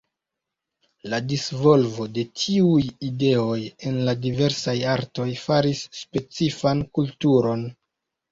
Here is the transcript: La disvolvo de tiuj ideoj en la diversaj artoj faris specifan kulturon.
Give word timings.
La 1.13 1.17
disvolvo 1.31 2.05
de 2.13 2.21
tiuj 2.43 2.79
ideoj 3.09 3.59
en 3.89 3.99
la 4.07 4.15
diversaj 4.23 4.75
artoj 4.95 5.29
faris 5.43 5.83
specifan 6.01 6.83
kulturon. 6.99 7.63